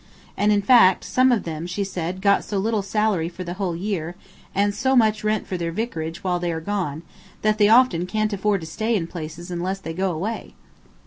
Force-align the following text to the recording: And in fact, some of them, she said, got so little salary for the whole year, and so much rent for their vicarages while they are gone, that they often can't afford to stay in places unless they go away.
And 0.35 0.51
in 0.51 0.63
fact, 0.63 1.03
some 1.03 1.31
of 1.31 1.43
them, 1.43 1.67
she 1.67 1.83
said, 1.83 2.21
got 2.23 2.43
so 2.43 2.57
little 2.57 2.81
salary 2.81 3.29
for 3.29 3.43
the 3.43 3.53
whole 3.53 3.75
year, 3.75 4.15
and 4.55 4.73
so 4.73 4.95
much 4.95 5.23
rent 5.23 5.45
for 5.45 5.57
their 5.57 5.71
vicarages 5.71 6.23
while 6.23 6.39
they 6.39 6.51
are 6.51 6.59
gone, 6.59 7.03
that 7.43 7.59
they 7.59 7.69
often 7.69 8.07
can't 8.07 8.33
afford 8.33 8.61
to 8.61 8.65
stay 8.67 8.95
in 8.95 9.05
places 9.05 9.51
unless 9.51 9.77
they 9.77 9.93
go 9.93 10.09
away. 10.11 10.55